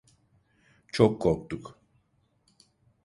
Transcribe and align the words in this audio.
Çok 0.91 1.21
korktuk. 1.21 1.79